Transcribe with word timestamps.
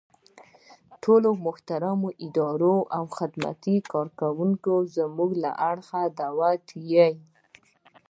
ټول 1.03 1.23
محترم 1.45 2.01
اداري 2.25 2.75
او 2.97 3.03
خدماتي 3.17 3.75
کارکوونکي 3.91 4.75
زمونږ 4.95 5.31
له 5.43 5.51
اړخه 5.69 6.01
دعوت 6.19 6.65
يئ. 6.91 7.13